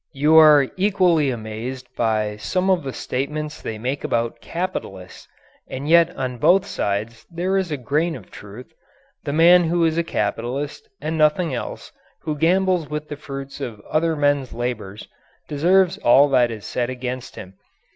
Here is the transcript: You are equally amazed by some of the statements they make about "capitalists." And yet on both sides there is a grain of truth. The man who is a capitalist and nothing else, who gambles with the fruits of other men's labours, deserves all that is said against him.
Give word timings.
You 0.13 0.35
are 0.37 0.65
equally 0.77 1.29
amazed 1.29 1.85
by 1.95 2.35
some 2.37 2.71
of 2.71 2.81
the 2.81 2.91
statements 2.91 3.61
they 3.61 3.77
make 3.77 4.03
about 4.03 4.41
"capitalists." 4.41 5.27
And 5.67 5.87
yet 5.87 6.09
on 6.15 6.39
both 6.39 6.65
sides 6.65 7.27
there 7.29 7.55
is 7.55 7.69
a 7.71 7.77
grain 7.77 8.15
of 8.15 8.31
truth. 8.31 8.73
The 9.25 9.31
man 9.31 9.65
who 9.65 9.85
is 9.85 9.99
a 9.99 10.03
capitalist 10.03 10.89
and 11.01 11.19
nothing 11.19 11.53
else, 11.53 11.91
who 12.21 12.35
gambles 12.35 12.89
with 12.89 13.09
the 13.09 13.15
fruits 13.15 13.61
of 13.61 13.79
other 13.81 14.15
men's 14.15 14.53
labours, 14.53 15.07
deserves 15.47 15.99
all 15.99 16.27
that 16.29 16.49
is 16.49 16.65
said 16.65 16.89
against 16.89 17.35
him. 17.35 17.59